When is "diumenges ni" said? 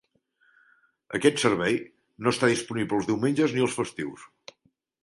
3.13-3.67